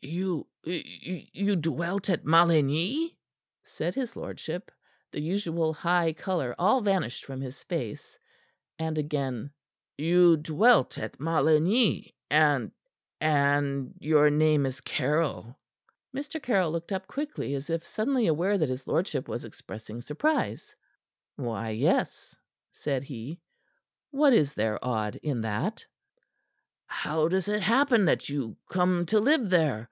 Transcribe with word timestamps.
"You 0.00 0.46
you 0.62 1.56
dwelt 1.56 2.08
at 2.08 2.24
Maligny?" 2.24 3.18
said 3.64 3.96
his 3.96 4.14
lordship, 4.14 4.70
the 5.10 5.20
usual 5.20 5.72
high 5.74 6.12
color 6.12 6.54
all 6.56 6.80
vanished 6.80 7.24
from 7.24 7.40
his 7.40 7.64
face. 7.64 8.16
And 8.78 8.96
again: 8.96 9.50
"You 9.96 10.36
dwelt 10.36 10.98
at 10.98 11.18
Maligny, 11.18 12.14
and 12.30 12.70
and 13.20 13.92
your 13.98 14.30
name 14.30 14.66
is 14.66 14.80
Caryll." 14.80 15.58
Mr. 16.14 16.40
Caryll 16.40 16.70
looked 16.70 16.92
up 16.92 17.08
quickly, 17.08 17.56
as 17.56 17.68
if 17.68 17.84
suddenly 17.84 18.28
aware 18.28 18.56
that 18.56 18.68
his 18.68 18.86
lordship 18.86 19.26
was 19.28 19.44
expressing 19.44 20.00
surprise. 20.00 20.74
"Why, 21.34 21.70
yes," 21.70 22.36
said 22.70 23.02
he. 23.02 23.40
"What 24.12 24.32
is 24.32 24.54
there 24.54 24.78
odd 24.82 25.16
in 25.16 25.40
that?" 25.40 25.84
"How 26.90 27.28
does 27.28 27.48
it 27.48 27.60
happen 27.60 28.06
that 28.06 28.30
you 28.30 28.56
come 28.70 29.04
to 29.06 29.20
live 29.20 29.50
there? 29.50 29.90